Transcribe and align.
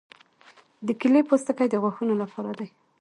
د 0.85 0.87
کیلې 0.99 1.21
پوستکي 1.29 1.65
د 1.69 1.75
غاښونو 1.83 2.13
لپاره 2.21 2.51
دي. 2.59 2.67